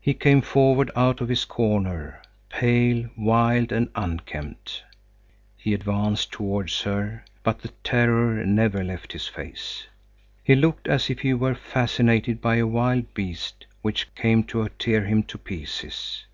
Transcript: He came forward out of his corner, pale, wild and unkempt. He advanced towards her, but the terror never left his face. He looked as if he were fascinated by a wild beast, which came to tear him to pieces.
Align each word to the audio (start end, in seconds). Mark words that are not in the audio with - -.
He 0.00 0.12
came 0.12 0.40
forward 0.40 0.90
out 0.96 1.20
of 1.20 1.28
his 1.28 1.44
corner, 1.44 2.20
pale, 2.48 3.08
wild 3.16 3.70
and 3.70 3.90
unkempt. 3.94 4.82
He 5.56 5.72
advanced 5.72 6.32
towards 6.32 6.82
her, 6.82 7.24
but 7.44 7.60
the 7.60 7.68
terror 7.84 8.44
never 8.44 8.82
left 8.82 9.12
his 9.12 9.28
face. 9.28 9.86
He 10.42 10.56
looked 10.56 10.88
as 10.88 11.10
if 11.10 11.20
he 11.20 11.32
were 11.32 11.54
fascinated 11.54 12.40
by 12.40 12.56
a 12.56 12.66
wild 12.66 13.14
beast, 13.14 13.66
which 13.80 14.12
came 14.16 14.42
to 14.50 14.68
tear 14.80 15.04
him 15.04 15.22
to 15.22 15.38
pieces. 15.38 16.26